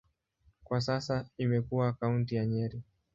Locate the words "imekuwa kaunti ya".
1.37-2.45